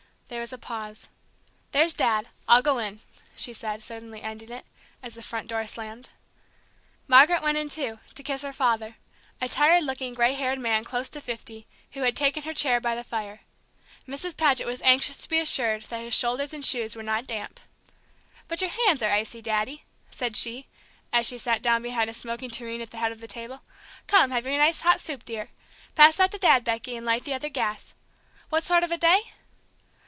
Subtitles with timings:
[0.27, 1.09] There was a pause.
[1.73, 2.29] "There's Dad.
[2.47, 3.01] I'll go in,"
[3.35, 4.65] she said, suddenly ending it,
[5.03, 6.11] as the front door slammed.
[7.05, 8.95] Margaret went in, too, to kiss her father;
[9.41, 12.95] a tired looking, gray haired man close to fifty, who had taken her chair by
[12.95, 13.41] the fire.
[14.07, 14.37] Mrs.
[14.37, 17.59] Paget was anxious to be assured that his shoulders and shoes were not damp.
[18.47, 20.65] "But your hands are icy, Daddy," said she,
[21.11, 23.63] as she sat down behind a smoking tureen at the head of the table.
[24.07, 25.49] "Come, have your nice hot soup, dear.
[25.95, 27.95] Pass that to Dad, Becky, and light the other gas.
[28.47, 29.33] What sort of a day?"